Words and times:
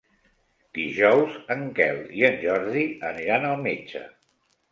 Dijous 0.77 1.35
en 1.57 1.61
Quel 1.79 2.01
i 2.21 2.25
en 2.31 2.39
Jordi 2.45 2.87
aniran 3.13 3.45
al 3.51 3.61
metge. 3.67 4.05